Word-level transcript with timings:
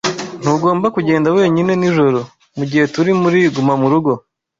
Ntugomba 0.41 0.87
kugenda 0.95 1.27
wenyine 1.37 1.71
nijoro 1.79 2.19
mugihe 2.57 2.85
turi 2.93 3.11
muri 3.21 3.39
gumamurugo. 3.55 4.11